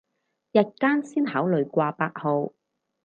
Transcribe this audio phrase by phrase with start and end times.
[0.53, 2.53] 日間先考慮掛八號